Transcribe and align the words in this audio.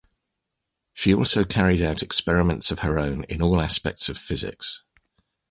She 0.95 1.13
also 1.13 1.43
carried 1.45 1.83
out 1.83 2.01
experiments 2.01 2.71
of 2.71 2.79
her 2.79 2.97
own 2.97 3.23
in 3.25 3.39
all 3.43 3.61
aspects 3.61 4.09
of 4.09 4.17
physics. 4.17 4.81